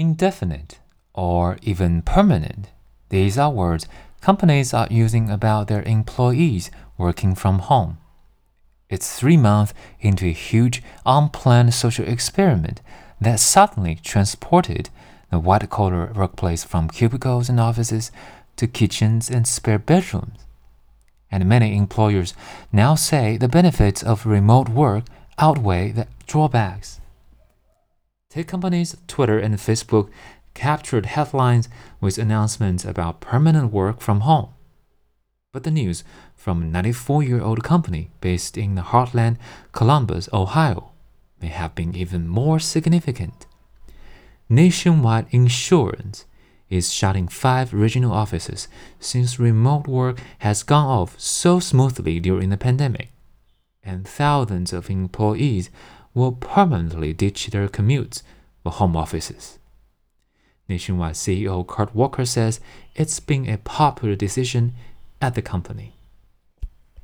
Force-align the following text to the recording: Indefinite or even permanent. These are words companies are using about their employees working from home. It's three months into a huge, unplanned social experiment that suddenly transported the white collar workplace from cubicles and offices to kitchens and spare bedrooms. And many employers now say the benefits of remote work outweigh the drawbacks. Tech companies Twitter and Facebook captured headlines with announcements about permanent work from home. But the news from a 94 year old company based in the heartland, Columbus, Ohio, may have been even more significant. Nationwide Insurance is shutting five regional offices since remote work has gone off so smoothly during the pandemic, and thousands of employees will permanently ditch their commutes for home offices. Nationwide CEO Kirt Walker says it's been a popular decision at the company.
Indefinite 0.00 0.78
or 1.12 1.58
even 1.60 2.00
permanent. 2.00 2.70
These 3.10 3.36
are 3.36 3.50
words 3.50 3.86
companies 4.22 4.72
are 4.72 4.88
using 4.90 5.28
about 5.28 5.68
their 5.68 5.82
employees 5.82 6.70
working 6.96 7.34
from 7.34 7.58
home. 7.58 7.98
It's 8.88 9.18
three 9.18 9.36
months 9.36 9.74
into 10.00 10.24
a 10.24 10.32
huge, 10.32 10.82
unplanned 11.04 11.74
social 11.74 12.08
experiment 12.08 12.80
that 13.20 13.40
suddenly 13.40 13.96
transported 14.02 14.88
the 15.30 15.38
white 15.38 15.68
collar 15.68 16.10
workplace 16.14 16.64
from 16.64 16.88
cubicles 16.88 17.50
and 17.50 17.60
offices 17.60 18.10
to 18.56 18.66
kitchens 18.66 19.28
and 19.28 19.46
spare 19.46 19.78
bedrooms. 19.78 20.38
And 21.30 21.44
many 21.44 21.76
employers 21.76 22.32
now 22.72 22.94
say 22.94 23.36
the 23.36 23.48
benefits 23.48 24.02
of 24.02 24.24
remote 24.24 24.70
work 24.70 25.04
outweigh 25.38 25.92
the 25.92 26.06
drawbacks. 26.26 27.00
Tech 28.30 28.46
companies 28.46 28.96
Twitter 29.08 29.40
and 29.40 29.56
Facebook 29.56 30.08
captured 30.54 31.06
headlines 31.06 31.68
with 32.00 32.16
announcements 32.16 32.84
about 32.84 33.20
permanent 33.20 33.72
work 33.72 34.00
from 34.00 34.20
home. 34.20 34.50
But 35.52 35.64
the 35.64 35.72
news 35.72 36.04
from 36.36 36.62
a 36.62 36.66
94 36.66 37.24
year 37.24 37.40
old 37.40 37.64
company 37.64 38.10
based 38.20 38.56
in 38.56 38.76
the 38.76 38.82
heartland, 38.82 39.36
Columbus, 39.72 40.28
Ohio, 40.32 40.92
may 41.42 41.48
have 41.48 41.74
been 41.74 41.96
even 41.96 42.28
more 42.28 42.60
significant. 42.60 43.46
Nationwide 44.48 45.26
Insurance 45.32 46.24
is 46.68 46.92
shutting 46.92 47.26
five 47.26 47.74
regional 47.74 48.12
offices 48.12 48.68
since 49.00 49.40
remote 49.40 49.88
work 49.88 50.20
has 50.38 50.62
gone 50.62 50.86
off 50.86 51.18
so 51.18 51.58
smoothly 51.58 52.20
during 52.20 52.50
the 52.50 52.56
pandemic, 52.56 53.08
and 53.82 54.06
thousands 54.06 54.72
of 54.72 54.88
employees 54.88 55.68
will 56.14 56.32
permanently 56.32 57.12
ditch 57.12 57.46
their 57.48 57.68
commutes 57.68 58.22
for 58.62 58.72
home 58.72 58.96
offices. 58.96 59.58
Nationwide 60.68 61.14
CEO 61.14 61.66
Kirt 61.66 61.94
Walker 61.94 62.24
says 62.24 62.60
it's 62.94 63.20
been 63.20 63.48
a 63.48 63.58
popular 63.58 64.14
decision 64.14 64.72
at 65.20 65.34
the 65.34 65.42
company. 65.42 65.96